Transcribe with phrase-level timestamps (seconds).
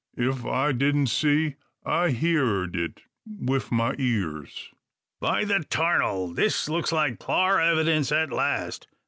[0.17, 4.71] If I didn't see, I heerd it wif ma ears."
[5.19, 6.33] "By the 'tarnal!
[6.33, 8.87] this looks like clar evydince at last.